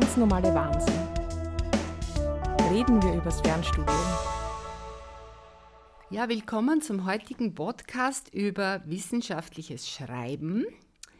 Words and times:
ganz 0.00 0.16
normale 0.16 0.52
Wahnsinn. 0.52 0.92
Reden 2.68 3.00
wir 3.00 3.14
übers 3.14 3.40
Fernstudium. 3.42 3.96
Ja, 6.10 6.28
willkommen 6.28 6.82
zum 6.82 7.06
heutigen 7.06 7.54
Podcast 7.54 8.34
über 8.34 8.82
wissenschaftliches 8.86 9.88
Schreiben. 9.88 10.66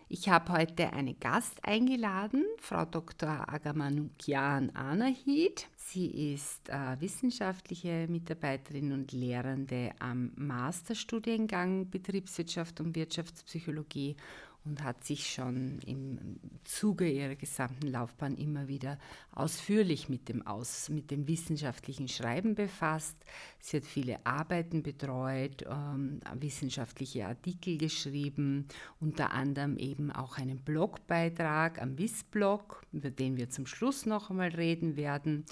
Ich 0.09 0.29
habe 0.29 0.53
heute 0.53 0.93
eine 0.93 1.15
Gast 1.15 1.65
eingeladen, 1.65 2.45
Frau 2.59 2.85
Dr. 2.85 3.49
Agamanukian 3.49 4.71
Anahid. 4.71 5.69
Sie 5.77 6.33
ist 6.33 6.69
äh, 6.69 7.01
wissenschaftliche 7.01 8.09
Mitarbeiterin 8.09 8.91
und 8.91 9.13
Lehrende 9.13 9.93
am 10.01 10.33
Masterstudiengang 10.35 11.91
Betriebswirtschaft 11.91 12.81
und 12.81 12.97
Wirtschaftspsychologie 12.97 14.17
und 14.65 14.83
hat 14.83 15.05
sich 15.05 15.31
schon 15.31 15.79
im 15.87 16.39
Zuge 16.65 17.09
ihrer 17.09 17.35
gesamten 17.35 17.89
Laufbahn 17.89 18.37
immer 18.37 18.69
wieder 18.69 18.99
ausführlich 19.33 20.09
mit 20.09 20.29
dem, 20.29 20.47
Aus, 20.47 20.89
mit 20.89 21.11
dem 21.11 21.29
wissenschaftlichen 21.29 22.09
Schreiben 22.09 22.55
befasst. 22.55 23.17
Sie 23.61 23.77
hat 23.77 23.85
viele 23.85 24.25
Arbeiten 24.25 24.83
betreut, 24.83 25.65
ähm, 25.69 26.21
wissenschaftliche 26.35 27.27
Artikel 27.27 27.77
geschrieben, 27.77 28.67
unter 29.01 29.33
anderem 29.33 29.77
eben 29.77 30.11
auch 30.11 30.39
einen 30.39 30.59
Blogbeitrag 30.59 31.81
am 31.81 31.99
WIS-Blog, 31.99 32.83
über 32.93 33.11
den 33.11 33.37
wir 33.37 33.51
zum 33.51 33.67
Schluss 33.67 34.07
noch 34.07 34.31
einmal 34.31 34.51
reden 34.51 34.97
werden. 34.97 35.45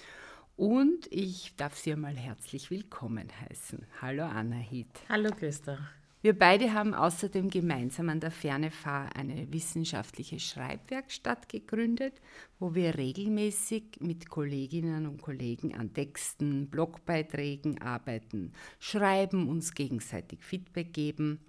Und 0.57 1.09
ich 1.11 1.55
darf 1.57 1.77
Sie 1.77 1.93
einmal 1.93 2.17
herzlich 2.17 2.71
willkommen 2.71 3.29
heißen. 3.49 3.87
Hallo 4.01 4.25
Anna 4.25 4.57
Hiet. 4.57 4.89
Hallo 5.09 5.31
Christa. 5.31 5.79
Wir 6.25 6.39
beide 6.39 6.73
haben 6.73 6.95
außerdem 6.95 7.51
gemeinsam 7.51 8.09
an 8.09 8.21
der 8.21 8.31
Fernefahr 8.31 9.11
eine 9.17 9.53
wissenschaftliche 9.53 10.39
Schreibwerkstatt 10.39 11.49
gegründet, 11.49 12.15
wo 12.61 12.77
wir 12.77 12.97
regelmäßig 12.97 13.99
mit 13.99 14.31
Kolleginnen 14.31 15.09
und 15.09 15.21
Kollegen 15.21 15.75
an 15.75 15.93
Texten, 15.93 16.69
Blogbeiträgen 16.71 17.83
arbeiten, 17.83 18.53
schreiben, 18.79 19.49
uns 19.49 19.75
gegenseitig 19.75 20.45
Feedback 20.45 20.93
geben. 20.93 21.41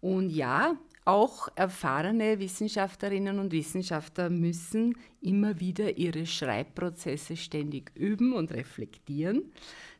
Und 0.00 0.30
ja, 0.30 0.76
auch 1.04 1.48
erfahrene 1.56 2.38
Wissenschaftlerinnen 2.38 3.40
und 3.40 3.52
Wissenschaftler 3.52 4.30
müssen 4.30 4.96
immer 5.20 5.58
wieder 5.58 5.98
ihre 5.98 6.24
Schreibprozesse 6.24 7.36
ständig 7.36 7.90
üben 7.96 8.32
und 8.32 8.52
reflektieren. 8.52 9.52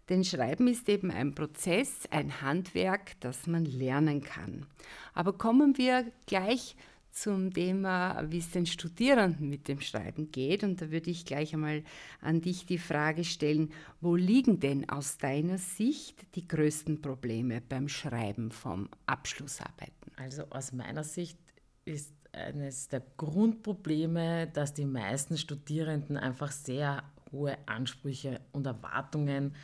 Denn 0.08 0.24
Schreiben 0.24 0.69
ist 0.69 0.88
eben 0.88 1.10
ein 1.10 1.34
Prozess, 1.34 2.06
ein 2.10 2.42
Handwerk, 2.42 3.19
das 3.20 3.47
man 3.47 3.64
lernen 3.64 4.22
kann. 4.22 4.66
Aber 5.14 5.33
kommen 5.33 5.78
wir 5.78 6.10
gleich 6.27 6.77
zum 7.14 7.55
Thema, 7.55 8.25
wie 8.28 8.38
es 8.38 8.50
den 8.50 8.66
Studierenden 8.66 9.48
mit 9.48 9.69
dem 9.69 9.80
Schreiben 9.80 10.30
geht. 10.30 10.64
Und 10.64 10.82
da 10.82 10.91
würde 10.91 11.10
ich 11.10 11.25
gleich 11.25 11.55
einmal 11.55 11.84
an 12.20 12.41
dich 12.41 12.66
die 12.66 12.78
Frage 12.78 13.25
stellen, 13.25 13.72
wo 14.00 14.16
liegen 14.16 14.60
denn 14.60 14.88
aus 14.88 15.16
deiner 15.16 15.58
Sicht 15.58 16.27
die 16.34 16.47
größten 16.47 17.00
Probleme 17.00 17.60
beim 17.60 17.88
Schreiben 17.88 18.50
von 18.50 18.88
Abschlussarbeiten? 19.06 20.10
Also 20.16 20.42
aus 20.50 20.72
meiner 20.72 21.05
Sicht 21.05 21.38
ist 21.84 22.12
eines 22.32 22.88
der 22.88 23.02
Grundprobleme, 23.16 24.48
dass 24.48 24.75
die 24.75 24.86
meisten 24.86 25.38
Studierenden 25.38 26.16
einfach 26.16 26.50
sehr 26.50 27.05
hohe 27.30 27.56
Ansprüche 27.66 28.41
und 28.52 28.66
Erwartungen 28.66 29.55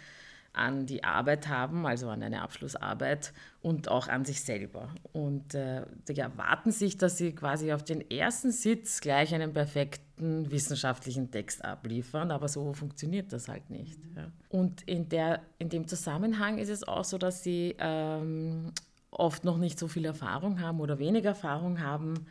an 0.53 0.87
die 0.87 1.05
Arbeit 1.05 1.49
haben, 1.49 1.87
also 1.87 2.09
an 2.09 2.23
eine 2.23 2.43
Abschlussarbeit 2.43 3.33
und 3.63 3.89
auch 3.89 4.09
an 4.09 4.25
sich 4.25 4.43
selber. 4.43 4.93
Und 5.13 5.55
äh, 5.55 5.87
die 6.09 6.19
erwarten 6.19 6.73
sich, 6.73 6.99
dass 6.99 7.19
sie 7.19 7.33
quasi 7.33 7.73
auf 7.73 7.85
den 7.85 8.11
ersten 8.11 8.51
Sitz 8.51 9.01
gleich 9.01 9.33
einen 9.35 9.53
perfekten 9.53 10.51
wissenschaftlichen 10.51 11.31
Text 11.31 11.65
abliefern, 11.65 12.31
aber 12.31 12.49
so 12.49 12.73
funktioniert 12.73 13.33
das 13.33 13.49
halt 13.49 13.71
nicht. 13.71 13.99
Ja. 14.17 14.33
Und 14.49 14.83
in, 14.83 15.09
der, 15.09 15.41
in 15.59 15.69
dem 15.69 15.87
Zusammenhang 15.87 16.59
ist 16.59 16.69
es 16.69 16.87
auch 16.87 17.05
so, 17.05 17.17
dass 17.17 17.45
sie 17.45 17.77
ähm, 17.79 18.73
oft 19.11 19.45
noch 19.45 19.59
nicht 19.59 19.79
so 19.79 19.87
viel 19.87 20.05
Erfahrung 20.05 20.61
haben 20.61 20.81
oder 20.81 20.99
wenig 20.99 21.25
Erfahrung 21.25 21.81
haben 21.81 22.27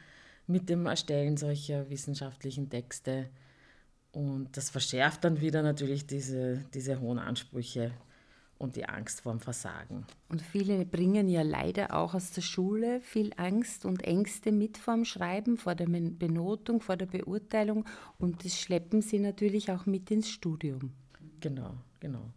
mit 0.46 0.68
dem 0.70 0.86
Erstellen 0.88 1.38
solcher 1.38 1.90
wissenschaftlichen 1.90 2.70
Texte. 2.70 3.30
Und 4.12 4.58
das 4.58 4.70
verschärft 4.70 5.24
dann 5.24 5.40
wieder 5.40 5.62
natürlich 5.62 6.08
diese, 6.08 6.66
diese 6.74 7.00
hohen 7.00 7.20
Ansprüche 7.20 7.92
und 8.60 8.76
die 8.76 8.88
Angst 8.88 9.22
vorm 9.22 9.40
Versagen. 9.40 10.06
Und 10.28 10.42
viele 10.42 10.86
bringen 10.86 11.28
ja 11.28 11.42
leider 11.42 11.96
auch 11.96 12.14
aus 12.14 12.32
der 12.32 12.42
Schule 12.42 13.02
viel 13.02 13.32
Angst 13.38 13.86
und 13.86 14.04
Ängste 14.04 14.52
mit 14.52 14.78
vorm 14.78 15.06
Schreiben, 15.06 15.58
vor 15.58 15.74
der 15.74 15.88
Benotung, 15.88 16.82
vor 16.82 16.98
der 16.98 17.08
Beurteilung 17.08 17.86
und 18.20 18.46
das 18.46 18.60
schleppen 18.60 19.02
sie 19.02 19.20
natürlich 19.20 19.72
auch 19.72 19.86
mit 19.86 20.12
ins 20.12 20.30
Studium. 20.30 20.92
Genau, 21.40 21.74
genau. 22.00 22.32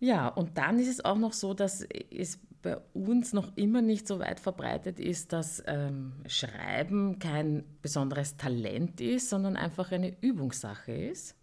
Ja, 0.00 0.28
und 0.28 0.58
dann 0.58 0.78
ist 0.78 0.88
es 0.88 1.04
auch 1.04 1.18
noch 1.18 1.32
so, 1.32 1.54
dass 1.54 1.82
es 1.82 2.38
bei 2.62 2.76
uns 2.92 3.32
noch 3.32 3.56
immer 3.56 3.82
nicht 3.82 4.06
so 4.08 4.18
weit 4.18 4.40
verbreitet 4.40 4.98
ist, 4.98 5.32
dass 5.32 5.62
ähm, 5.66 6.12
Schreiben 6.26 7.18
kein 7.18 7.64
besonderes 7.82 8.36
Talent 8.36 9.00
ist, 9.00 9.30
sondern 9.30 9.56
einfach 9.56 9.92
eine 9.92 10.16
Übungssache 10.20 10.92
ist. 10.92 11.37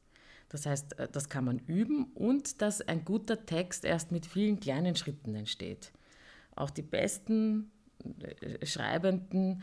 Das 0.49 0.65
heißt, 0.65 0.99
äh, 0.99 1.07
das 1.11 1.29
kann 1.29 1.45
man 1.45 1.59
üben 1.59 2.05
und 2.13 2.61
dass 2.61 2.81
ein 2.81 3.05
guter 3.05 3.45
Text 3.45 3.85
erst 3.85 4.11
mit 4.11 4.25
vielen 4.25 4.59
kleinen 4.59 4.95
Schritten 4.95 5.35
entsteht. 5.35 5.91
Auch 6.55 6.69
die 6.69 6.83
besten 6.83 7.71
äh, 8.19 8.65
Schreibenden 8.65 9.61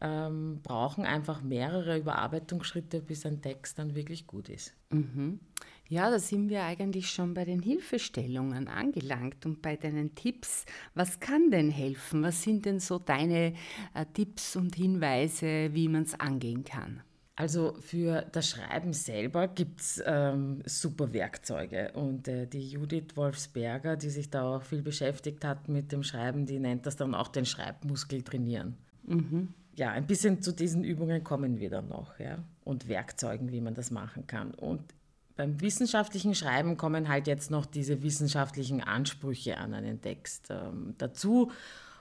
ähm, 0.00 0.60
brauchen 0.62 1.04
einfach 1.04 1.42
mehrere 1.42 1.98
Überarbeitungsschritte, 1.98 3.00
bis 3.00 3.24
ein 3.26 3.40
Text 3.40 3.78
dann 3.78 3.94
wirklich 3.94 4.26
gut 4.26 4.48
ist. 4.48 4.74
Mhm. 4.90 5.40
Ja, 5.88 6.10
da 6.10 6.18
sind 6.18 6.48
wir 6.48 6.64
eigentlich 6.64 7.10
schon 7.10 7.34
bei 7.34 7.44
den 7.44 7.60
Hilfestellungen 7.60 8.68
angelangt 8.68 9.46
und 9.46 9.62
bei 9.62 9.76
deinen 9.76 10.14
Tipps. 10.14 10.64
Was 10.94 11.20
kann 11.20 11.50
denn 11.50 11.70
helfen? 11.70 12.22
Was 12.22 12.42
sind 12.42 12.64
denn 12.64 12.80
so 12.80 12.98
deine 12.98 13.54
äh, 13.94 14.04
Tipps 14.12 14.56
und 14.56 14.74
Hinweise, 14.74 15.70
wie 15.72 15.88
man 15.88 16.02
es 16.02 16.18
angehen 16.18 16.64
kann? 16.64 17.02
Also 17.36 17.74
für 17.80 18.22
das 18.30 18.48
Schreiben 18.48 18.92
selber 18.92 19.48
gibt 19.48 19.80
es 19.80 20.02
ähm, 20.06 20.62
super 20.66 21.12
Werkzeuge. 21.12 21.90
Und 21.94 22.28
äh, 22.28 22.46
die 22.46 22.68
Judith 22.68 23.16
Wolfsberger, 23.16 23.96
die 23.96 24.10
sich 24.10 24.30
da 24.30 24.56
auch 24.56 24.62
viel 24.62 24.82
beschäftigt 24.82 25.44
hat 25.44 25.68
mit 25.68 25.90
dem 25.90 26.04
Schreiben, 26.04 26.46
die 26.46 26.60
nennt 26.60 26.86
das 26.86 26.94
dann 26.94 27.14
auch 27.14 27.28
den 27.28 27.44
Schreibmuskel 27.44 28.22
trainieren. 28.22 28.76
Mhm. 29.04 29.48
Ja, 29.74 29.90
ein 29.90 30.06
bisschen 30.06 30.42
zu 30.42 30.52
diesen 30.52 30.84
Übungen 30.84 31.24
kommen 31.24 31.58
wir 31.58 31.70
dann 31.70 31.88
noch. 31.88 32.20
Ja? 32.20 32.38
Und 32.62 32.88
Werkzeugen, 32.88 33.50
wie 33.50 33.60
man 33.60 33.74
das 33.74 33.90
machen 33.90 34.28
kann. 34.28 34.54
Und 34.54 34.82
beim 35.34 35.60
wissenschaftlichen 35.60 36.36
Schreiben 36.36 36.76
kommen 36.76 37.08
halt 37.08 37.26
jetzt 37.26 37.50
noch 37.50 37.66
diese 37.66 38.04
wissenschaftlichen 38.04 38.80
Ansprüche 38.80 39.58
an 39.58 39.74
einen 39.74 40.00
Text 40.00 40.50
ähm, 40.50 40.94
dazu. 40.98 41.50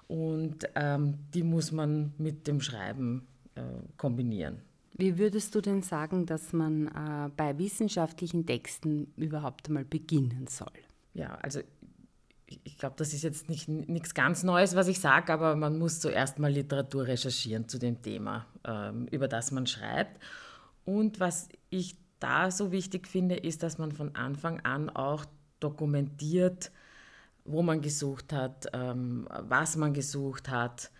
Und 0.07 0.69
ähm, 0.75 1.15
die 1.33 1.41
muss 1.41 1.71
man 1.71 2.13
mit 2.19 2.45
dem 2.45 2.61
Schreiben 2.61 3.25
äh, 3.55 3.61
kombinieren. 3.97 4.61
Wie 4.95 5.17
würdest 5.17 5.55
du 5.55 5.61
denn 5.61 5.81
sagen, 5.81 6.25
dass 6.25 6.53
man 6.53 6.87
äh, 6.87 7.29
bei 7.35 7.57
wissenschaftlichen 7.57 8.45
Texten 8.45 9.11
überhaupt 9.17 9.67
einmal 9.67 9.85
beginnen 9.85 10.47
soll? 10.47 10.71
Ja, 11.13 11.35
also 11.41 11.61
ich 12.63 12.77
glaube, 12.77 12.95
das 12.97 13.13
ist 13.13 13.23
jetzt 13.23 13.49
nicht 13.49 13.67
nichts 13.67 14.13
ganz 14.13 14.43
Neues, 14.43 14.75
was 14.75 14.87
ich 14.87 14.99
sage, 14.99 15.33
aber 15.33 15.55
man 15.55 15.79
muss 15.79 15.99
zuerst 15.99 16.37
mal 16.37 16.51
Literatur 16.51 17.07
recherchieren 17.07 17.67
zu 17.67 17.79
dem 17.79 18.01
Thema, 18.01 18.45
ähm, 18.65 19.07
über 19.07 19.27
das 19.27 19.51
man 19.51 19.65
schreibt. 19.65 20.21
Und 20.85 21.19
was 21.19 21.49
ich 21.69 21.97
da 22.19 22.51
so 22.51 22.71
wichtig 22.71 23.07
finde, 23.07 23.35
ist, 23.35 23.63
dass 23.63 23.77
man 23.77 23.91
von 23.91 24.15
Anfang 24.15 24.59
an 24.61 24.89
auch 24.89 25.25
dokumentiert, 25.59 26.71
wo 27.45 27.61
man 27.61 27.81
gesucht 27.81 28.31
hat, 28.31 28.67
ähm, 28.73 29.27
was 29.29 29.75
man 29.75 29.93
gesucht 29.93 30.49
hat. 30.49 30.91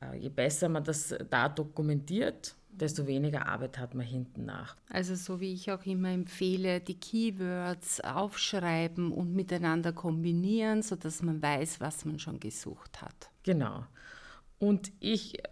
Äh, 0.00 0.16
je 0.18 0.28
besser 0.28 0.68
man 0.68 0.84
das 0.84 1.14
da 1.30 1.48
dokumentiert, 1.48 2.56
desto 2.80 3.06
weniger 3.06 3.46
Arbeit 3.46 3.78
hat 3.78 3.94
man 3.94 4.06
hinten 4.06 4.44
nach. 4.44 4.76
Also 4.90 5.14
so 5.14 5.40
wie 5.40 5.52
ich 5.52 5.70
auch 5.72 5.84
immer 5.86 6.10
empfehle, 6.10 6.80
die 6.80 6.98
Keywords 6.98 8.00
aufschreiben 8.00 9.12
und 9.12 9.34
miteinander 9.34 9.92
kombinieren, 9.92 10.82
sodass 10.82 11.22
man 11.22 11.42
weiß, 11.42 11.80
was 11.80 12.04
man 12.04 12.18
schon 12.18 12.40
gesucht 12.40 13.02
hat. 13.02 13.30
Genau. 13.42 13.84
Und 14.58 14.92
ich 15.00 15.42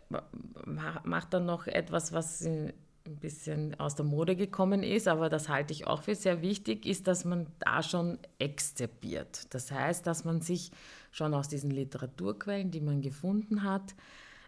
mache 0.64 1.26
dann 1.30 1.46
noch 1.46 1.66
etwas, 1.66 2.12
was 2.12 2.44
ein 2.44 2.72
bisschen 3.04 3.78
aus 3.78 3.94
der 3.94 4.04
Mode 4.04 4.36
gekommen 4.36 4.82
ist, 4.82 5.08
aber 5.08 5.28
das 5.28 5.48
halte 5.48 5.72
ich 5.72 5.86
auch 5.86 6.02
für 6.02 6.14
sehr 6.14 6.40
wichtig, 6.40 6.86
ist, 6.86 7.06
dass 7.06 7.24
man 7.24 7.46
da 7.58 7.82
schon 7.82 8.18
exzerpiert. 8.38 9.52
Das 9.54 9.70
heißt, 9.70 10.06
dass 10.06 10.24
man 10.24 10.40
sich 10.40 10.70
schon 11.10 11.34
aus 11.34 11.48
diesen 11.48 11.70
Literaturquellen, 11.70 12.70
die 12.70 12.80
man 12.80 13.02
gefunden 13.02 13.64
hat, 13.64 13.94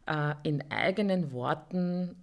äh, 0.07 0.35
in 0.45 0.71
eigenen 0.71 1.33
Worten 1.33 2.17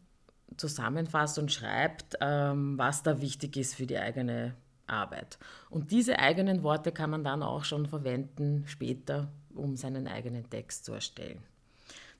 zusammenfasst 0.58 1.40
und 1.40 1.52
schreibt, 1.52 2.18
ähm, 2.22 2.78
was 2.78 3.04
da 3.04 3.22
wichtig 3.22 3.58
ist 3.58 3.76
für 3.76 3.86
die 3.86 3.98
eigene 3.98 4.56
Arbeit. 4.88 5.38
Und 5.70 5.92
diese 5.92 6.20
eigenen 6.20 6.64
Worte 6.64 6.92
kann 6.92 7.10
man 7.10 7.24
dann 7.24 7.44
auch 7.44 7.64
schon 7.64 7.86
verwenden 7.86 8.64
später, 8.68 9.32
um 9.56 9.78
seinen 9.78 10.08
eigenen 10.08 10.50
Text 10.50 10.86
zu 10.86 10.94
erstellen. 10.94 11.42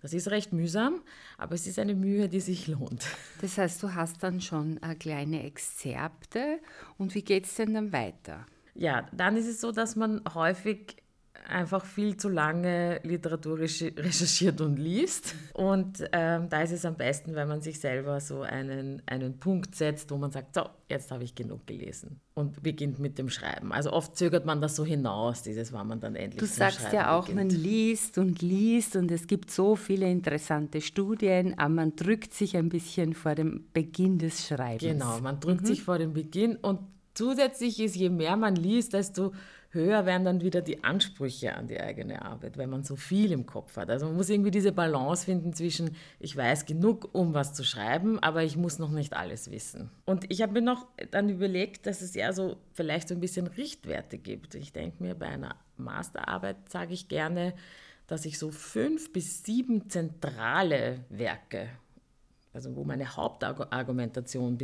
Das 0.02 0.14
ist 0.14 0.30
recht 0.32 0.52
mühsam, 0.52 1.02
aber 1.38 1.54
es 1.54 1.68
ist 1.68 1.78
eine 1.78 1.94
Mühe, 1.94 2.28
die 2.28 2.40
sich 2.40 2.68
lohnt. 2.68 3.06
Das 3.42 3.58
heißt, 3.58 3.84
du 3.84 3.94
hast 3.94 4.24
dann 4.24 4.42
schon 4.42 4.82
äh, 4.82 4.96
kleine 4.96 5.44
Exzerpte 5.44 6.60
und 6.98 7.14
wie 7.14 7.22
geht 7.22 7.46
es 7.46 7.56
denn 7.56 7.76
dann 7.76 7.94
weiter? 7.94 8.46
Ja, 8.74 9.08
dann 9.12 9.38
ist 9.38 9.48
es 9.48 9.62
so, 9.62 9.72
dass 9.72 9.96
man 9.96 10.22
häufig 10.34 10.96
einfach 11.48 11.86
viel 11.86 12.18
zu 12.18 12.30
lange 12.30 13.00
Literatur 13.04 13.60
recherchiert 13.60 14.62
und 14.62 14.78
liest. 14.78 15.36
Und 15.54 16.04
ähm, 16.12 16.50
da 16.50 16.62
ist 16.62 16.72
es 16.72 16.86
am 16.86 16.96
besten, 16.96 17.36
wenn 17.36 17.48
man 17.48 17.62
sich 17.62 17.80
selber 17.80 18.20
so 18.20 18.42
einen, 18.42 19.02
einen 19.06 19.40
Punkt 19.40 19.76
setzt, 19.76 20.12
wo 20.12 20.18
man 20.18 20.32
sagt, 20.32 20.56
so, 20.56 20.64
jetzt 20.90 21.12
habe 21.12 21.24
ich 21.24 21.36
genug 21.36 21.66
gelesen 21.68 22.20
und 22.34 22.62
beginnt 22.64 23.00
mit 23.00 23.18
dem 23.18 23.30
Schreiben. 23.30 23.72
Also 23.72 23.92
oft 23.92 24.16
zögert 24.16 24.46
man 24.46 24.62
das 24.62 24.76
so 24.76 24.86
hinaus, 24.86 25.44
dieses, 25.44 25.74
wann 25.74 25.88
man 25.88 26.00
dann 26.00 26.16
endlich 26.16 26.40
Du 26.40 26.46
sagst 26.46 26.82
Schreiben 26.82 26.96
ja 26.96 27.18
auch, 27.18 27.28
beginnt. 27.28 27.52
man 27.52 27.62
liest 27.62 28.18
und 28.18 28.42
liest 28.42 28.96
und 28.96 29.12
es 29.12 29.28
gibt 29.28 29.52
so 29.52 29.76
viele 29.76 30.10
interessante 30.10 30.82
Studien, 30.82 31.58
aber 31.58 31.70
man 31.70 31.96
drückt 31.96 32.34
sich 32.34 32.58
ein 32.58 32.70
bisschen 32.70 33.14
vor 33.14 33.36
dem 33.36 33.66
Beginn 33.74 34.18
des 34.18 34.48
Schreibens. 34.48 34.92
Genau, 34.92 35.20
man 35.20 35.40
drückt 35.40 35.64
mhm. 35.64 35.68
sich 35.68 35.84
vor 35.84 35.98
dem 35.98 36.14
Beginn 36.14 36.56
und 36.58 36.80
zusätzlich 37.14 37.80
ist, 37.80 37.96
je 37.96 38.10
mehr 38.10 38.36
man 38.38 38.56
liest, 38.56 38.94
desto 38.94 39.34
höher 39.74 40.06
werden 40.06 40.26
dann 40.26 40.42
wieder 40.42 40.62
die 40.62 40.84
Ansprüche 40.84 41.56
an 41.56 41.68
die 41.68 41.80
eigene 41.80 42.22
Arbeit, 42.24 42.58
weil 42.58 42.68
man 42.68 42.84
so 42.84 42.96
viel 42.96 43.32
im 43.32 43.46
Kopf 43.46 43.78
hat. 43.78 43.90
Also 43.90 44.06
man 44.06 44.16
muss 44.16 44.30
irgendwie 44.30 44.52
diese 44.52 44.72
Balance 44.72 45.26
finden 45.26 45.54
zwischen, 45.54 45.96
ich 46.20 46.36
weiß 46.36 46.66
genug, 46.66 47.10
um 47.14 47.34
was 47.34 47.54
zu 47.54 47.64
schreiben, 47.64 48.20
aber 48.20 48.44
ich 48.44 48.58
muss 48.58 48.80
noch 48.80 48.92
nicht 48.92 49.14
alles 49.14 49.52
wissen. 49.52 49.90
Und 50.06 50.32
ich 50.32 50.42
habe 50.42 50.54
mir 50.54 50.62
noch 50.62 50.88
dann 51.12 51.30
überlegt, 51.30 51.86
dass 51.86 52.02
es 52.02 52.14
ja 52.16 52.34
so 52.34 52.58
vielleicht 52.74 53.08
so 53.08 53.16
ein 53.16 53.22
bisschen 53.22 53.48
Richtwerte 53.48 54.18
gibt. 54.18 54.56
Ich 54.56 54.74
denke 54.74 55.02
mir, 55.02 55.16
bei 55.16 55.28
einer 55.28 55.56
Masterarbeit 55.78 56.70
sage 56.70 56.94
ich 56.94 57.08
gerne, 57.08 57.54
dass 58.08 58.26
ich 58.26 58.38
so 58.38 58.52
fünf 58.52 59.14
bis 59.14 59.44
sieben 59.44 59.90
zentrale 59.90 61.06
Werke 61.10 61.70
also 62.54 62.76
wo 62.76 62.84
meine 62.84 63.16
Hauptargumentation 63.16 64.58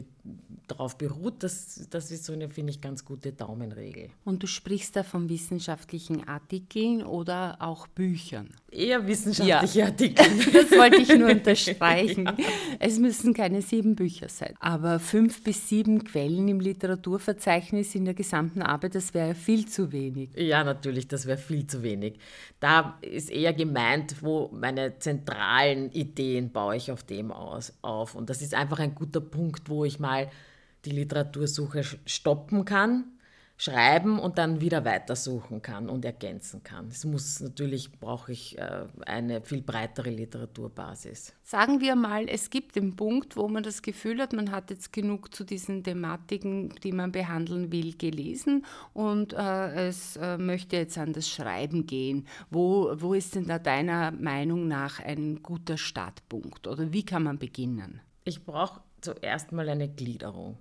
darauf 0.67 0.97
beruht, 0.97 1.41
das, 1.43 1.87
das 1.89 2.11
ist 2.11 2.25
so 2.25 2.33
eine, 2.33 2.49
finde 2.49 2.71
ich, 2.71 2.81
ganz 2.81 3.05
gute 3.05 3.31
Daumenregel. 3.31 4.09
Und 4.25 4.43
du 4.43 4.47
sprichst 4.47 4.97
da 4.97 5.03
von 5.03 5.29
wissenschaftlichen 5.29 6.27
Artikeln 6.27 7.01
oder 7.01 7.55
auch 7.59 7.87
Büchern? 7.87 8.49
Eher 8.69 9.07
wissenschaftliche 9.07 9.79
ja. 9.79 9.85
Artikel. 9.85 10.25
das 10.53 10.71
wollte 10.71 10.97
ich 10.97 11.17
nur 11.17 11.29
unterstreichen. 11.31 12.25
Ja. 12.25 12.35
Es 12.79 12.99
müssen 12.99 13.33
keine 13.33 13.61
sieben 13.61 13.95
Bücher 13.95 14.27
sein. 14.27 14.53
Aber 14.59 14.99
fünf 14.99 15.41
bis 15.43 15.69
sieben 15.69 16.03
Quellen 16.03 16.49
im 16.49 16.59
Literaturverzeichnis 16.59 17.95
in 17.95 18.03
der 18.03 18.15
gesamten 18.15 18.61
Arbeit, 18.61 18.95
das 18.95 19.13
wäre 19.13 19.33
viel 19.33 19.65
zu 19.65 19.93
wenig. 19.93 20.31
Ja, 20.35 20.65
natürlich, 20.65 21.07
das 21.07 21.25
wäre 21.25 21.37
viel 21.37 21.65
zu 21.65 21.83
wenig. 21.83 22.19
Da 22.59 22.97
ist 22.99 23.31
eher 23.31 23.53
gemeint, 23.53 24.21
wo 24.21 24.49
meine 24.51 24.99
zentralen 24.99 25.89
Ideen 25.91 26.51
baue 26.51 26.75
ich 26.75 26.91
auf 26.91 27.03
dem 27.03 27.31
aus 27.31 27.76
auf. 27.81 28.15
Und 28.15 28.29
das 28.29 28.41
ist 28.41 28.53
einfach 28.53 28.79
ein 28.79 28.95
guter 28.95 29.21
Punkt, 29.21 29.69
wo 29.69 29.85
ich 29.85 29.99
mal 29.99 30.29
die 30.85 30.91
Literatursuche 30.91 31.83
stoppen 32.05 32.65
kann, 32.65 33.16
schreiben 33.57 34.19
und 34.19 34.37
dann 34.37 34.61
wieder 34.61 34.85
weitersuchen 34.85 35.63
kann 35.63 35.89
und 35.89 36.05
ergänzen 36.05 36.63
kann. 36.63 36.89
Es 36.89 37.05
muss 37.05 37.39
natürlich, 37.39 37.91
brauche 37.91 38.31
ich 38.31 38.57
äh, 38.59 38.85
eine 39.05 39.41
viel 39.41 39.63
breitere 39.63 40.11
Literaturbasis. 40.11 41.33
Sagen 41.43 41.81
wir 41.81 41.95
mal, 41.95 42.29
es 42.29 42.51
gibt 42.51 42.75
den 42.75 42.95
Punkt, 42.95 43.35
wo 43.35 43.47
man 43.47 43.63
das 43.63 43.81
Gefühl 43.81 44.21
hat, 44.21 44.33
man 44.33 44.51
hat 44.51 44.69
jetzt 44.69 44.93
genug 44.93 45.33
zu 45.33 45.43
diesen 45.43 45.83
Thematiken, 45.83 46.69
die 46.83 46.91
man 46.91 47.11
behandeln 47.11 47.71
will, 47.71 47.95
gelesen 47.97 48.63
und 48.93 49.33
äh, 49.33 49.87
es 49.87 50.17
äh, 50.17 50.37
möchte 50.37 50.75
jetzt 50.75 50.97
an 50.99 51.13
das 51.13 51.27
Schreiben 51.27 51.87
gehen. 51.87 52.27
Wo, 52.51 52.91
wo 52.95 53.15
ist 53.15 53.33
denn 53.33 53.47
da 53.47 53.57
deiner 53.57 54.11
Meinung 54.11 54.67
nach 54.67 54.99
ein 54.99 55.41
guter 55.41 55.77
Startpunkt 55.77 56.67
oder 56.67 56.93
wie 56.93 57.03
kann 57.03 57.23
man 57.23 57.39
beginnen? 57.39 58.01
Ich 58.23 58.45
brauche 58.45 58.81
zuerst 59.01 59.51
mal 59.51 59.67
eine 59.67 59.89
Gliederung, 59.89 60.57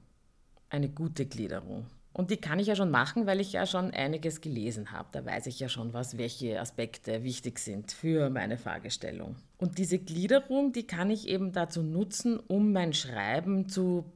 eine 0.71 0.89
gute 0.89 1.27
Gliederung. 1.27 1.85
Und 2.17 2.31
die 2.31 2.39
kann 2.39 2.59
ich 2.59 2.69
ja 2.69 2.75
schon 2.75 2.91
machen, 2.91 3.27
weil 3.27 3.41
ich 3.43 3.53
ja 3.53 3.67
schon 3.67 3.91
einiges 3.91 4.41
gelesen 4.41 4.91
habe. 4.91 5.11
Da 5.13 5.27
weiß 5.27 5.49
ich 5.49 5.61
ja 5.61 5.69
schon, 5.69 5.93
was, 5.93 6.17
welche 6.17 6.59
Aspekte 6.59 7.25
wichtig 7.25 7.59
sind 7.59 7.93
für 7.93 8.31
meine 8.31 8.57
Fragestellung. 8.57 9.37
Und 9.59 9.77
diese 9.77 9.99
Gliederung, 9.99 10.73
die 10.73 10.87
kann 10.87 11.11
ich 11.11 11.29
eben 11.29 11.53
dazu 11.53 11.83
nutzen, 11.83 12.39
um 12.39 12.73
mein 12.73 12.95
Schreiben 12.95 13.69
zu 13.69 14.11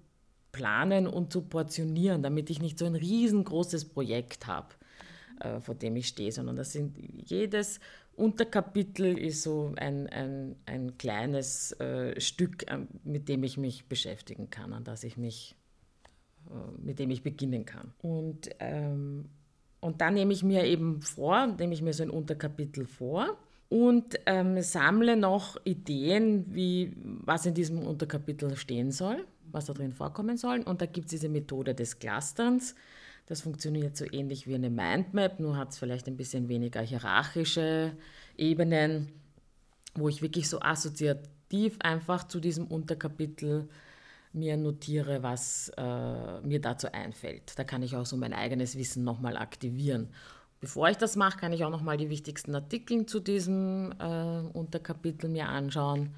planen 0.51 1.07
und 1.07 1.31
zu 1.31 1.43
portionieren, 1.43 2.23
damit 2.23 2.49
ich 2.49 2.63
nicht 2.63 2.79
so 2.79 2.87
ein 2.87 2.95
riesengroßes 2.95 3.91
Projekt 3.91 4.47
habe, 4.47 4.69
äh, 5.41 5.61
vor 5.61 5.75
dem 5.75 5.95
ich 5.97 6.09
stehe, 6.09 6.33
sondern 6.33 6.57
das 6.57 6.73
sind 6.73 6.97
jedes 6.97 7.81
Unterkapitel 8.17 9.19
ist 9.19 9.43
so 9.43 9.75
ein, 9.77 10.07
ein, 10.09 10.57
ein 10.65 10.97
kleines 10.97 11.73
äh, 11.73 12.19
Stück, 12.19 12.71
äh, 12.71 12.79
mit 13.05 13.29
dem 13.29 13.45
ich 13.45 13.59
mich 13.59 13.89
beschäftigen 13.91 14.49
kann, 14.49 14.73
an 14.73 14.85
das 14.85 15.05
ich 15.05 15.19
mich 15.19 15.55
mit 16.83 16.99
dem 16.99 17.11
ich 17.11 17.23
beginnen 17.23 17.65
kann. 17.65 17.93
Und, 18.03 18.51
ähm, 18.59 19.27
und 19.81 20.01
dann 20.01 20.15
nehme 20.15 20.33
ich 20.33 20.43
mir 20.43 20.65
eben 20.65 21.01
vor, 21.01 21.47
nehme 21.47 21.75
ich 21.75 21.83
mir 21.83 21.93
so 21.93 22.03
ein 22.03 22.11
Unterkapitel 22.11 22.87
vor 22.87 23.39
und 23.69 24.19
ähm, 24.27 24.61
sammle 24.63 25.17
noch 25.17 25.57
Ideen, 25.65 26.45
wie, 26.55 26.93
was 27.03 27.47
in 27.47 27.55
diesem 27.55 27.87
Unterkapitel 27.87 28.57
stehen 28.57 28.91
soll, 28.91 29.25
was 29.51 29.67
da 29.67 29.73
drin 29.73 29.93
vorkommen 29.93 30.37
soll. 30.37 30.61
Und 30.61 30.83
da 30.83 30.87
gibt 30.87 31.07
es 31.07 31.11
diese 31.11 31.29
Methode 31.29 31.75
des 31.75 31.99
Clusterns. 31.99 32.75
Das 33.27 33.43
funktioniert 33.43 33.97
so 33.97 34.05
ähnlich 34.11 34.49
wie 34.49 34.57
eine 34.57 34.71
Mindmap, 34.71 35.39
nur 35.39 35.57
hat 35.57 35.71
es 35.71 35.79
vielleicht 35.79 36.09
ein 36.09 36.17
bisschen 36.17 36.49
weniger 36.49 36.81
hierarchische 36.81 37.93
Ebenen, 38.37 39.09
wo 39.95 40.09
ich 40.09 40.21
wirklich 40.21 40.49
so 40.49 40.61
assoziativ 40.61 41.77
einfach 41.79 42.27
zu 42.27 42.41
diesem 42.41 42.67
Unterkapitel 42.67 43.69
mir 44.33 44.57
notiere, 44.57 45.23
was 45.23 45.73
äh, 45.77 46.41
mir 46.43 46.61
dazu 46.61 46.93
einfällt. 46.93 47.59
Da 47.59 47.65
kann 47.65 47.83
ich 47.83 47.97
auch 47.97 48.07
so 48.07 48.17
mein 48.17 48.33
eigenes 48.33 48.77
Wissen 48.77 49.05
nochmal 49.05 49.37
aktivieren. 49.37 50.09
Bevor 50.61 50.89
ich 50.89 50.97
das 50.97 51.17
mache, 51.17 51.39
kann 51.39 51.53
ich 51.53 51.65
auch 51.65 51.71
nochmal 51.71 51.97
die 51.97 52.11
wichtigsten 52.11 52.55
Artikel 52.55 53.07
zu 53.07 53.21
diesem 53.21 53.93
äh, 53.99 54.41
Unterkapitel 54.53 55.29
mir 55.31 55.49
anschauen 55.49 56.15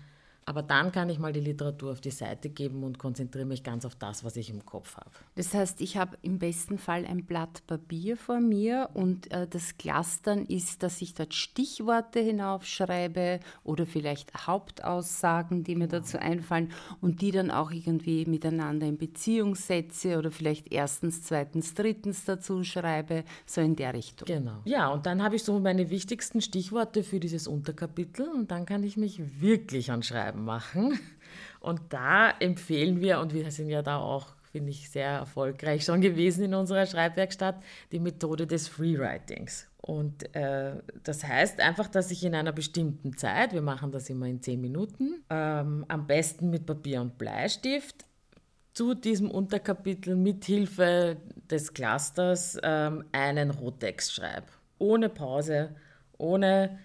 aber 0.52 0.62
dann 0.62 0.92
kann 0.92 1.08
ich 1.08 1.18
mal 1.18 1.32
die 1.32 1.40
Literatur 1.40 1.92
auf 1.92 2.02
die 2.02 2.10
Seite 2.10 2.50
geben 2.50 2.84
und 2.84 2.98
konzentriere 2.98 3.46
mich 3.46 3.62
ganz 3.62 3.86
auf 3.86 3.94
das, 3.94 4.22
was 4.22 4.36
ich 4.36 4.50
im 4.50 4.66
Kopf 4.66 4.98
habe. 4.98 5.08
Das 5.34 5.54
heißt, 5.54 5.80
ich 5.80 5.96
habe 5.96 6.18
im 6.20 6.38
besten 6.38 6.76
Fall 6.76 7.06
ein 7.06 7.24
Blatt 7.24 7.66
Papier 7.66 8.18
vor 8.18 8.38
mir 8.38 8.90
und 8.92 9.32
äh, 9.32 9.46
das 9.48 9.78
Clustern 9.78 10.44
ist, 10.44 10.82
dass 10.82 11.00
ich 11.00 11.14
dort 11.14 11.32
Stichworte 11.32 12.20
hinaufschreibe 12.20 13.40
oder 13.64 13.86
vielleicht 13.86 14.46
Hauptaussagen, 14.46 15.64
die 15.64 15.74
mir 15.74 15.88
genau. 15.88 16.00
dazu 16.00 16.18
einfallen 16.18 16.70
und 17.00 17.22
die 17.22 17.30
dann 17.30 17.50
auch 17.50 17.70
irgendwie 17.70 18.26
miteinander 18.26 18.86
in 18.86 18.98
Beziehung 18.98 19.54
setze 19.54 20.18
oder 20.18 20.30
vielleicht 20.30 20.70
erstens, 20.70 21.22
zweitens, 21.22 21.72
drittens 21.72 22.26
dazu 22.26 22.62
schreibe, 22.62 23.24
so 23.46 23.62
in 23.62 23.74
der 23.74 23.94
Richtung. 23.94 24.26
Genau. 24.26 24.60
Ja, 24.66 24.88
und 24.88 25.06
dann 25.06 25.22
habe 25.22 25.36
ich 25.36 25.44
so 25.44 25.58
meine 25.60 25.88
wichtigsten 25.88 26.42
Stichworte 26.42 27.04
für 27.04 27.20
dieses 27.20 27.48
Unterkapitel 27.48 28.28
und 28.28 28.50
dann 28.50 28.66
kann 28.66 28.84
ich 28.84 28.98
mich 28.98 29.40
wirklich 29.40 29.90
anschreiben 29.90 30.02
Schreiben 30.02 30.41
machen. 30.42 30.98
Und 31.60 31.80
da 31.90 32.30
empfehlen 32.30 33.00
wir, 33.00 33.20
und 33.20 33.32
wir 33.32 33.50
sind 33.50 33.68
ja 33.68 33.82
da 33.82 33.98
auch, 33.98 34.34
finde 34.50 34.70
ich, 34.70 34.90
sehr 34.90 35.08
erfolgreich 35.08 35.84
schon 35.84 36.00
gewesen 36.00 36.44
in 36.44 36.54
unserer 36.54 36.86
Schreibwerkstatt, 36.86 37.62
die 37.92 38.00
Methode 38.00 38.46
des 38.46 38.68
Freewritings. 38.68 39.68
Und 39.82 40.34
äh, 40.36 40.76
das 41.02 41.24
heißt 41.24 41.60
einfach, 41.60 41.88
dass 41.88 42.10
ich 42.10 42.24
in 42.24 42.34
einer 42.34 42.52
bestimmten 42.52 43.16
Zeit, 43.16 43.52
wir 43.52 43.62
machen 43.62 43.90
das 43.90 44.08
immer 44.10 44.26
in 44.26 44.40
zehn 44.40 44.60
Minuten, 44.60 45.24
ähm, 45.30 45.84
am 45.88 46.06
besten 46.06 46.50
mit 46.50 46.66
Papier 46.66 47.00
und 47.00 47.18
Bleistift, 47.18 48.04
zu 48.74 48.94
diesem 48.94 49.30
Unterkapitel 49.30 50.16
mit 50.16 50.44
Hilfe 50.44 51.16
des 51.50 51.74
Clusters 51.74 52.58
ähm, 52.62 53.04
einen 53.12 53.50
Rottext 53.50 54.14
schreibe. 54.14 54.46
Ohne 54.78 55.08
Pause, 55.08 55.74
ohne 56.16 56.78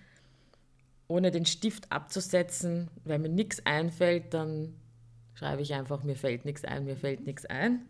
ohne 1.07 1.31
den 1.31 1.45
Stift 1.45 1.91
abzusetzen. 1.91 2.89
Wenn 3.03 3.21
mir 3.21 3.29
nichts 3.29 3.65
einfällt, 3.65 4.33
dann 4.33 4.75
schreibe 5.33 5.61
ich 5.61 5.73
einfach, 5.73 6.03
mir 6.03 6.15
fällt 6.15 6.45
nichts 6.45 6.63
ein, 6.65 6.85
mir 6.85 6.97
fällt 6.97 7.25
nichts 7.25 7.45
ein. 7.45 7.85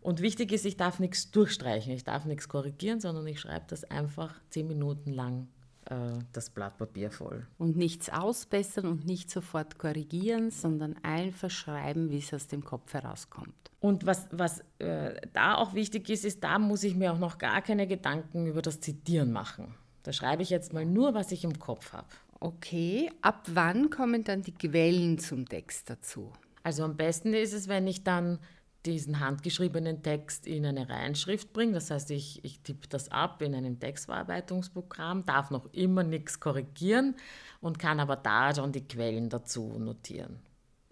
Und 0.00 0.22
wichtig 0.22 0.52
ist, 0.52 0.64
ich 0.64 0.76
darf 0.76 1.00
nichts 1.00 1.30
durchstreichen, 1.30 1.92
ich 1.92 2.04
darf 2.04 2.24
nichts 2.24 2.48
korrigieren, 2.48 3.00
sondern 3.00 3.26
ich 3.26 3.40
schreibe 3.40 3.66
das 3.68 3.84
einfach 3.84 4.40
zehn 4.50 4.66
Minuten 4.68 5.12
lang 5.12 5.48
äh, 5.86 6.18
das 6.32 6.50
Blatt 6.50 6.78
Papier 6.78 7.10
voll. 7.10 7.46
Und 7.58 7.76
nichts 7.76 8.08
ausbessern 8.08 8.86
und 8.86 9.06
nicht 9.06 9.30
sofort 9.30 9.78
korrigieren, 9.78 10.50
sondern 10.50 10.96
einfach 11.02 11.50
schreiben, 11.50 12.10
wie 12.10 12.18
es 12.18 12.32
aus 12.32 12.46
dem 12.46 12.64
Kopf 12.64 12.94
herauskommt. 12.94 13.54
Und 13.80 14.06
was, 14.06 14.28
was 14.30 14.62
äh, 14.78 15.20
da 15.32 15.56
auch 15.56 15.74
wichtig 15.74 16.08
ist, 16.10 16.24
ist, 16.24 16.42
da 16.42 16.58
muss 16.58 16.82
ich 16.84 16.94
mir 16.94 17.12
auch 17.12 17.18
noch 17.18 17.38
gar 17.38 17.62
keine 17.62 17.86
Gedanken 17.86 18.46
über 18.46 18.62
das 18.62 18.80
Zitieren 18.80 19.32
machen. 19.32 19.74
Da 20.02 20.12
schreibe 20.12 20.42
ich 20.42 20.50
jetzt 20.50 20.72
mal 20.72 20.86
nur, 20.86 21.14
was 21.14 21.32
ich 21.32 21.44
im 21.44 21.58
Kopf 21.58 21.92
habe. 21.92 22.08
Okay, 22.40 23.10
ab 23.20 23.46
wann 23.52 23.90
kommen 23.90 24.24
dann 24.24 24.42
die 24.42 24.54
Quellen 24.54 25.18
zum 25.18 25.48
Text 25.48 25.90
dazu? 25.90 26.32
Also 26.62 26.84
am 26.84 26.96
besten 26.96 27.34
ist 27.34 27.52
es, 27.52 27.66
wenn 27.68 27.86
ich 27.86 28.04
dann 28.04 28.38
diesen 28.86 29.20
handgeschriebenen 29.20 30.02
Text 30.02 30.46
in 30.46 30.64
eine 30.64 30.88
Reinschrift 30.88 31.52
bringe. 31.52 31.72
Das 31.72 31.90
heißt, 31.90 32.10
ich, 32.10 32.44
ich 32.44 32.60
tippe 32.60 32.88
das 32.88 33.10
ab 33.10 33.42
in 33.42 33.54
einem 33.54 33.78
Textverarbeitungsprogramm, 33.80 35.24
darf 35.24 35.50
noch 35.50 35.72
immer 35.72 36.04
nichts 36.04 36.40
korrigieren 36.40 37.16
und 37.60 37.78
kann 37.78 38.00
aber 38.00 38.16
da 38.16 38.54
schon 38.54 38.72
die 38.72 38.86
Quellen 38.86 39.28
dazu 39.28 39.78
notieren. 39.78 40.38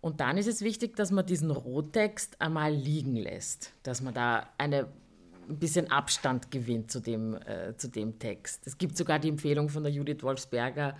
Und 0.00 0.20
dann 0.20 0.36
ist 0.36 0.46
es 0.46 0.62
wichtig, 0.62 0.96
dass 0.96 1.10
man 1.10 1.26
diesen 1.26 1.50
Rohtext 1.50 2.40
einmal 2.40 2.72
liegen 2.72 3.16
lässt, 3.16 3.72
dass 3.82 4.02
man 4.02 4.14
da 4.14 4.48
eine, 4.58 4.88
ein 5.48 5.58
bisschen 5.58 5.90
Abstand 5.90 6.50
gewinnt 6.50 6.90
zu 6.90 7.00
dem, 7.00 7.34
äh, 7.34 7.76
zu 7.76 7.88
dem 7.88 8.18
Text. 8.18 8.66
Es 8.66 8.78
gibt 8.78 8.96
sogar 8.96 9.18
die 9.18 9.28
Empfehlung 9.28 9.68
von 9.68 9.82
der 9.84 9.92
Judith 9.92 10.22
Wolfsberger, 10.22 10.96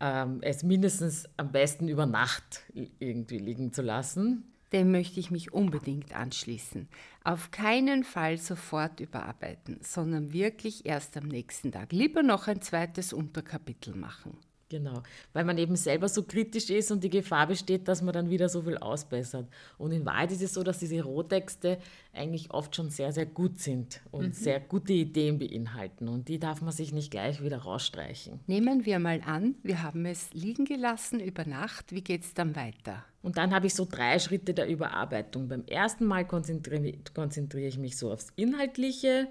ähm, 0.00 0.38
es 0.42 0.62
mindestens 0.62 1.28
am 1.36 1.52
besten 1.52 1.88
über 1.88 2.06
Nacht 2.06 2.62
irgendwie 2.98 3.38
liegen 3.38 3.72
zu 3.72 3.82
lassen. 3.82 4.52
Dem 4.72 4.90
möchte 4.90 5.20
ich 5.20 5.30
mich 5.30 5.52
unbedingt 5.52 6.14
anschließen. 6.14 6.88
Auf 7.22 7.50
keinen 7.52 8.02
Fall 8.02 8.36
sofort 8.36 9.00
überarbeiten, 9.00 9.78
sondern 9.80 10.32
wirklich 10.32 10.86
erst 10.86 11.16
am 11.16 11.28
nächsten 11.28 11.70
Tag. 11.70 11.92
Lieber 11.92 12.22
noch 12.22 12.48
ein 12.48 12.60
zweites 12.60 13.12
Unterkapitel 13.12 13.94
machen. 13.94 14.36
Genau, 14.68 15.04
weil 15.32 15.44
man 15.44 15.58
eben 15.58 15.76
selber 15.76 16.08
so 16.08 16.24
kritisch 16.24 16.70
ist 16.70 16.90
und 16.90 17.04
die 17.04 17.10
Gefahr 17.10 17.46
besteht, 17.46 17.86
dass 17.86 18.02
man 18.02 18.12
dann 18.12 18.30
wieder 18.30 18.48
so 18.48 18.62
viel 18.62 18.76
ausbessert. 18.76 19.46
Und 19.78 19.92
in 19.92 20.04
Wahrheit 20.04 20.32
ist 20.32 20.42
es 20.42 20.54
so, 20.54 20.64
dass 20.64 20.80
diese 20.80 21.02
Rohtexte 21.02 21.78
eigentlich 22.12 22.50
oft 22.50 22.74
schon 22.74 22.90
sehr, 22.90 23.12
sehr 23.12 23.26
gut 23.26 23.60
sind 23.60 24.00
und 24.10 24.26
mhm. 24.26 24.32
sehr 24.32 24.58
gute 24.58 24.92
Ideen 24.92 25.38
beinhalten. 25.38 26.08
Und 26.08 26.26
die 26.28 26.40
darf 26.40 26.62
man 26.62 26.72
sich 26.72 26.92
nicht 26.92 27.12
gleich 27.12 27.44
wieder 27.44 27.58
rausstreichen. 27.58 28.40
Nehmen 28.48 28.84
wir 28.86 28.98
mal 28.98 29.20
an, 29.24 29.54
wir 29.62 29.84
haben 29.84 30.04
es 30.04 30.32
liegen 30.32 30.64
gelassen 30.64 31.20
über 31.20 31.44
Nacht. 31.44 31.92
Wie 31.92 32.02
geht 32.02 32.22
es 32.22 32.34
dann 32.34 32.56
weiter? 32.56 33.04
Und 33.22 33.36
dann 33.36 33.54
habe 33.54 33.68
ich 33.68 33.74
so 33.74 33.86
drei 33.88 34.18
Schritte 34.18 34.52
der 34.52 34.66
Überarbeitung. 34.66 35.46
Beim 35.46 35.64
ersten 35.66 36.06
Mal 36.06 36.26
konzentriere, 36.26 36.94
konzentriere 37.14 37.68
ich 37.68 37.78
mich 37.78 37.96
so 37.96 38.10
aufs 38.10 38.32
Inhaltliche, 38.34 39.28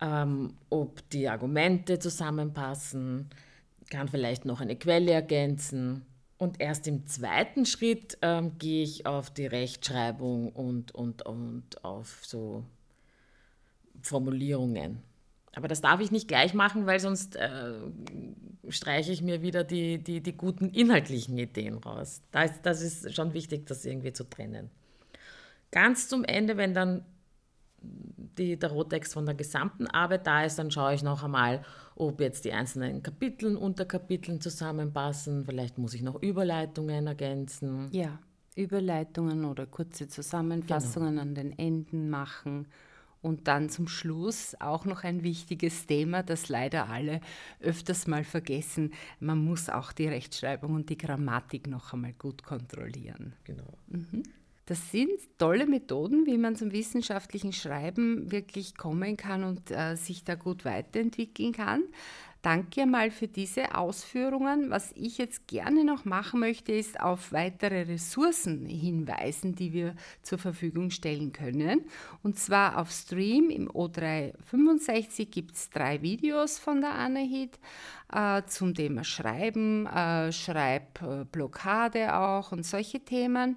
ähm, 0.00 0.54
ob 0.70 1.06
die 1.10 1.28
Argumente 1.28 1.98
zusammenpassen 1.98 3.28
kann 3.90 4.08
vielleicht 4.08 4.44
noch 4.44 4.60
eine 4.60 4.76
Quelle 4.76 5.12
ergänzen. 5.12 6.04
Und 6.36 6.60
erst 6.60 6.86
im 6.88 7.06
zweiten 7.06 7.64
Schritt 7.64 8.18
ähm, 8.22 8.58
gehe 8.58 8.82
ich 8.82 9.06
auf 9.06 9.30
die 9.30 9.46
Rechtschreibung 9.46 10.50
und, 10.50 10.94
und, 10.94 11.22
und 11.22 11.84
auf 11.84 12.20
so 12.22 12.64
Formulierungen. 14.02 15.02
Aber 15.54 15.68
das 15.68 15.80
darf 15.80 16.00
ich 16.00 16.10
nicht 16.10 16.26
gleich 16.26 16.52
machen, 16.52 16.86
weil 16.86 16.98
sonst 16.98 17.36
äh, 17.36 17.74
streiche 18.68 19.12
ich 19.12 19.22
mir 19.22 19.42
wieder 19.42 19.62
die, 19.62 20.02
die, 20.02 20.20
die 20.20 20.36
guten 20.36 20.68
inhaltlichen 20.70 21.38
Ideen 21.38 21.76
raus. 21.78 22.22
Das, 22.32 22.60
das 22.62 22.82
ist 22.82 23.14
schon 23.14 23.32
wichtig, 23.34 23.66
das 23.66 23.84
irgendwie 23.84 24.12
zu 24.12 24.24
trennen. 24.24 24.70
Ganz 25.70 26.08
zum 26.08 26.24
Ende, 26.24 26.56
wenn 26.56 26.74
dann 26.74 27.04
die, 27.80 28.58
der 28.58 28.70
Rohtext 28.70 29.14
von 29.14 29.26
der 29.26 29.34
gesamten 29.34 29.86
Arbeit 29.86 30.26
da 30.26 30.44
ist, 30.44 30.58
dann 30.58 30.70
schaue 30.70 30.94
ich 30.94 31.02
noch 31.02 31.22
einmal, 31.22 31.64
ob 31.96 32.20
jetzt 32.20 32.44
die 32.44 32.52
einzelnen 32.52 33.02
Kapiteln, 33.02 33.56
Unterkapiteln 33.56 34.40
zusammenpassen. 34.40 35.44
Vielleicht 35.44 35.78
muss 35.78 35.94
ich 35.94 36.02
noch 36.02 36.20
Überleitungen 36.22 37.06
ergänzen. 37.06 37.88
Ja, 37.92 38.18
Überleitungen 38.56 39.44
oder 39.44 39.66
kurze 39.66 40.08
Zusammenfassungen 40.08 41.10
genau. 41.10 41.22
an 41.22 41.34
den 41.34 41.58
Enden 41.58 42.10
machen. 42.10 42.66
Und 43.22 43.48
dann 43.48 43.70
zum 43.70 43.88
Schluss 43.88 44.54
auch 44.60 44.84
noch 44.84 45.02
ein 45.02 45.22
wichtiges 45.22 45.86
Thema, 45.86 46.22
das 46.22 46.50
leider 46.50 46.90
alle 46.90 47.22
öfters 47.58 48.06
mal 48.06 48.22
vergessen. 48.22 48.92
Man 49.18 49.42
muss 49.42 49.70
auch 49.70 49.92
die 49.92 50.06
Rechtschreibung 50.06 50.74
und 50.74 50.90
die 50.90 50.98
Grammatik 50.98 51.66
noch 51.66 51.94
einmal 51.94 52.12
gut 52.12 52.42
kontrollieren. 52.42 53.32
Genau. 53.44 53.78
Mhm. 53.88 54.24
Das 54.66 54.90
sind 54.90 55.10
tolle 55.38 55.66
Methoden, 55.66 56.26
wie 56.26 56.38
man 56.38 56.56
zum 56.56 56.72
wissenschaftlichen 56.72 57.52
Schreiben 57.52 58.30
wirklich 58.32 58.76
kommen 58.76 59.16
kann 59.16 59.44
und 59.44 59.70
äh, 59.70 59.96
sich 59.96 60.24
da 60.24 60.36
gut 60.36 60.64
weiterentwickeln 60.64 61.52
kann. 61.52 61.82
Danke 62.44 62.84
mal 62.84 63.10
für 63.10 63.26
diese 63.26 63.74
Ausführungen. 63.74 64.68
Was 64.68 64.92
ich 64.96 65.16
jetzt 65.16 65.48
gerne 65.48 65.82
noch 65.82 66.04
machen 66.04 66.40
möchte, 66.40 66.72
ist 66.72 67.00
auf 67.00 67.32
weitere 67.32 67.84
Ressourcen 67.84 68.66
hinweisen, 68.66 69.54
die 69.54 69.72
wir 69.72 69.94
zur 70.20 70.36
Verfügung 70.36 70.90
stellen 70.90 71.32
können. 71.32 71.86
Und 72.22 72.38
zwar 72.38 72.76
auf 72.76 72.90
Stream 72.90 73.48
im 73.48 73.70
O365 73.70 75.30
gibt 75.30 75.54
es 75.54 75.70
drei 75.70 76.02
Videos 76.02 76.58
von 76.58 76.82
der 76.82 76.92
Annahid 76.92 77.58
äh, 78.12 78.42
zum 78.46 78.74
Thema 78.74 79.04
Schreiben, 79.04 79.86
äh, 79.86 80.30
Schreibblockade 80.30 82.14
auch 82.14 82.52
und 82.52 82.66
solche 82.66 83.00
Themen. 83.00 83.56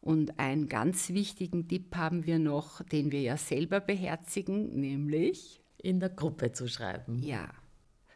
Und 0.00 0.38
einen 0.38 0.68
ganz 0.68 1.10
wichtigen 1.10 1.68
Tipp 1.68 1.94
haben 1.94 2.24
wir 2.24 2.38
noch, 2.38 2.82
den 2.82 3.12
wir 3.12 3.20
ja 3.20 3.36
selber 3.36 3.80
beherzigen, 3.80 4.80
nämlich 4.80 5.60
in 5.76 6.00
der 6.00 6.08
Gruppe 6.10 6.52
zu 6.52 6.68
schreiben. 6.68 7.22
Ja. 7.22 7.50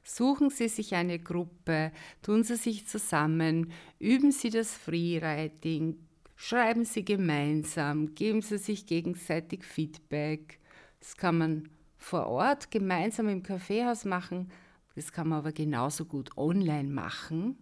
Suchen 0.02 0.50
Sie 0.50 0.68
sich 0.68 0.94
eine 0.94 1.18
Gruppe, 1.18 1.90
tun 2.20 2.44
Sie 2.44 2.56
sich 2.56 2.86
zusammen, 2.86 3.72
üben 3.98 4.32
Sie 4.32 4.50
das 4.50 4.74
Freewriting, 4.74 5.96
schreiben 6.36 6.84
Sie 6.84 7.06
gemeinsam, 7.06 8.14
geben 8.14 8.42
Sie 8.42 8.58
sich 8.58 8.86
gegenseitig 8.86 9.64
Feedback. 9.64 10.60
Das 11.00 11.16
kann 11.16 11.38
man 11.38 11.70
vor 12.04 12.26
Ort 12.26 12.70
gemeinsam 12.70 13.28
im 13.28 13.42
Kaffeehaus 13.42 14.04
machen, 14.04 14.50
das 14.94 15.10
kann 15.10 15.28
man 15.28 15.38
aber 15.38 15.52
genauso 15.52 16.04
gut 16.04 16.36
online 16.36 16.88
machen, 16.90 17.56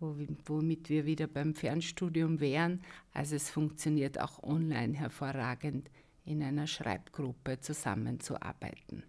womit 0.00 0.88
wir 0.88 1.04
wieder 1.06 1.26
beim 1.26 1.54
Fernstudium 1.54 2.40
wären. 2.40 2.82
Also 3.12 3.36
es 3.36 3.50
funktioniert 3.50 4.18
auch 4.20 4.42
online 4.42 4.94
hervorragend, 4.94 5.90
in 6.24 6.42
einer 6.42 6.66
Schreibgruppe 6.66 7.60
zusammenzuarbeiten. 7.60 9.04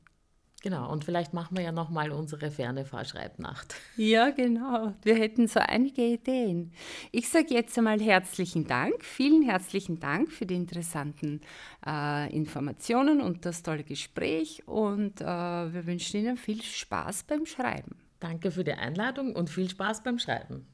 Genau, 0.65 0.91
und 0.91 1.05
vielleicht 1.05 1.31
machen 1.31 1.55
wir 1.55 1.63
ja 1.63 1.71
nochmal 1.71 2.09
unsere 2.09 2.49
ferne 2.49 2.85
Fahrschreibnacht. 2.85 3.75
Ja, 3.97 4.31
genau. 4.31 4.95
Wir 5.03 5.13
hätten 5.13 5.47
so 5.47 5.59
einige 5.59 6.01
Ideen. 6.01 6.71
Ich 7.11 7.29
sage 7.29 7.53
jetzt 7.53 7.77
einmal 7.77 8.01
herzlichen 8.01 8.65
Dank, 8.65 9.05
vielen 9.05 9.43
herzlichen 9.43 9.99
Dank 9.99 10.31
für 10.31 10.47
die 10.47 10.55
interessanten 10.55 11.41
äh, 11.85 12.35
Informationen 12.35 13.21
und 13.21 13.45
das 13.45 13.61
tolle 13.61 13.83
Gespräch 13.83 14.63
und 14.65 15.21
äh, 15.21 15.25
wir 15.25 15.85
wünschen 15.85 16.21
Ihnen 16.21 16.35
viel 16.35 16.63
Spaß 16.63 17.25
beim 17.25 17.45
Schreiben. 17.45 17.97
Danke 18.19 18.49
für 18.49 18.63
die 18.63 18.73
Einladung 18.73 19.35
und 19.35 19.51
viel 19.51 19.69
Spaß 19.69 20.01
beim 20.01 20.17
Schreiben. 20.17 20.63